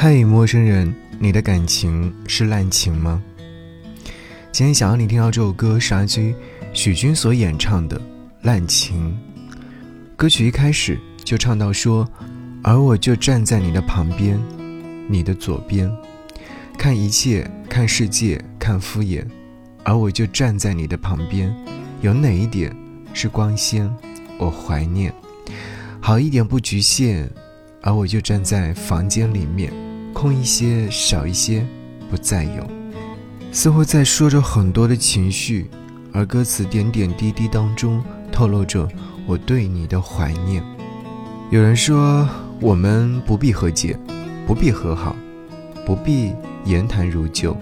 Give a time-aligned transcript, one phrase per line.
[0.00, 3.20] 嗨，陌生人，你的感情是滥情吗？
[4.52, 6.36] 今天想要你听到这首歌是阿居
[6.72, 7.98] 许君所演唱的
[8.42, 9.18] 《滥情》。
[10.14, 12.08] 歌曲一开始就唱到说
[12.62, 14.40] ：“而我就站在你的旁边，
[15.08, 15.92] 你的左边，
[16.78, 19.26] 看一切，看世界，看敷衍。
[19.82, 21.52] 而我就站在你的旁边，
[22.02, 22.72] 有哪一点
[23.12, 23.92] 是光鲜？
[24.38, 25.12] 我怀念。
[26.00, 27.28] 好一点不局限。
[27.80, 29.72] 而我就站在房间里面。”
[30.20, 31.64] 空一些，少一些，
[32.10, 32.68] 不再有，
[33.52, 35.70] 似乎在说着很多的情绪，
[36.12, 38.02] 而歌词点点滴滴当中
[38.32, 38.88] 透露着
[39.28, 40.60] 我对你的怀念。
[41.52, 42.28] 有人说，
[42.60, 43.96] 我们不必和解，
[44.44, 45.14] 不必和好，
[45.86, 46.32] 不必
[46.64, 47.56] 言谈如旧，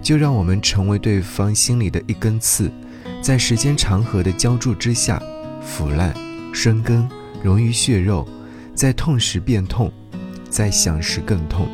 [0.00, 2.72] 就让我们成为对方心里的一根刺，
[3.20, 5.22] 在时间长河的浇筑之下
[5.60, 6.14] 腐烂、
[6.54, 7.06] 生根、
[7.42, 8.26] 溶于血肉，
[8.74, 9.92] 在痛时变痛，
[10.48, 11.68] 在想时更痛。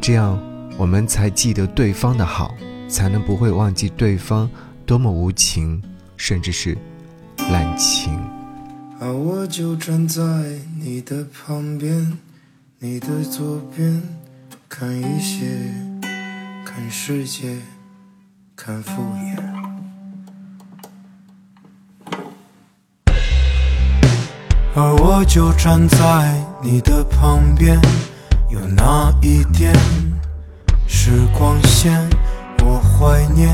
[0.00, 0.40] 这样，
[0.78, 2.54] 我们才记得对方的好，
[2.88, 4.48] 才能不会忘记对方
[4.86, 5.82] 多么无情，
[6.16, 6.76] 甚至是
[7.50, 8.18] 滥情。
[9.00, 10.22] 而我就站在
[10.80, 12.16] 你的旁边，
[12.78, 14.02] 你的左边，
[14.66, 15.46] 看一些，
[16.64, 17.56] 看世界，
[18.56, 19.36] 看敷衍。
[24.74, 27.78] 而我就站在你的旁边。
[28.50, 29.57] 有那一点
[31.38, 31.96] 光线，
[32.64, 33.48] 我怀念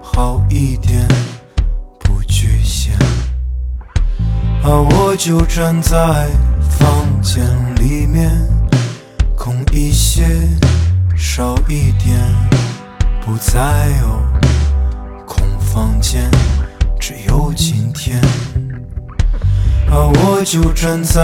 [0.00, 1.04] 好一点
[1.98, 2.92] 不局限，
[4.62, 6.28] 而我就站在
[6.70, 7.44] 房间
[7.74, 8.30] 里面，
[9.36, 10.24] 空一些，
[11.16, 12.20] 少一点，
[13.20, 14.22] 不再有
[15.26, 16.30] 空房间，
[17.00, 18.20] 只有今天，
[19.90, 21.22] 而我就站在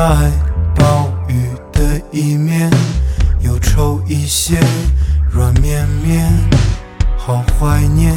[0.74, 1.52] 暴雨。
[1.78, 2.68] 的一面，
[3.42, 4.58] 忧愁一些，
[5.38, 6.28] 软绵绵，
[7.16, 8.12] 好怀念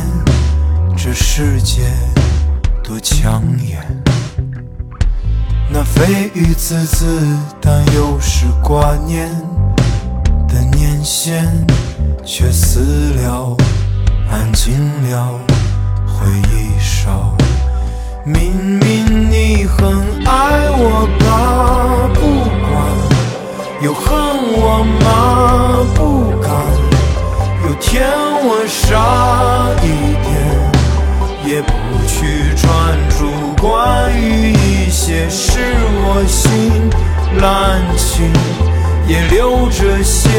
[0.97, 1.83] 这世界
[2.83, 3.79] 多抢眼。
[5.69, 9.29] 那蜚语滋滋，但又是挂念
[10.47, 11.47] 的念线，
[12.25, 13.55] 却死了，
[14.31, 14.73] 安静
[15.07, 15.39] 了，
[16.07, 17.37] 回忆少。
[18.25, 22.19] 明明你很爱我吧，不
[22.65, 22.71] 管。
[23.79, 24.09] 又恨
[24.53, 25.20] 我吗？
[35.33, 35.59] 是
[36.03, 36.89] 我心
[37.39, 38.29] 滥情，
[39.07, 40.29] 也留着些，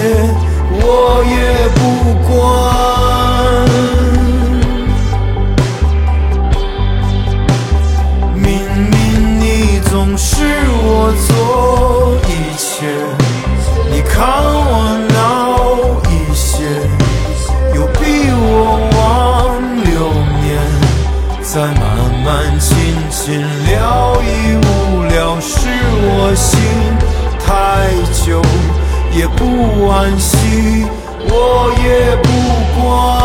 [0.70, 1.34] 我也
[1.78, 1.80] 不
[2.28, 2.30] 管。
[8.36, 8.44] 明
[8.90, 10.44] 明你总是
[10.84, 11.30] 我做
[12.28, 12.84] 一切。
[13.90, 14.12] 你看
[14.44, 14.70] 我
[15.14, 15.56] 闹
[16.10, 16.52] 一些，
[17.74, 18.00] 又逼
[18.30, 19.00] 我忘
[19.84, 19.90] 流
[20.42, 20.46] 年，
[21.42, 21.82] 再慢
[22.22, 22.28] 慢
[22.60, 22.68] 轻
[23.10, 23.40] 轻
[29.22, 29.44] 也不
[29.86, 30.84] 惋惜，
[31.28, 33.21] 我也不管。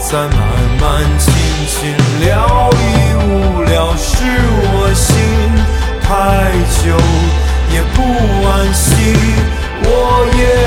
[0.00, 0.30] 在慢
[0.80, 1.26] 慢轻
[1.66, 1.76] 轻
[2.20, 2.82] 聊已
[3.26, 5.10] 无聊，是我心
[6.00, 6.08] 太
[6.82, 6.96] 久
[7.74, 7.96] 也不
[8.46, 8.94] 安心，
[9.82, 9.86] 我
[10.38, 10.57] 也。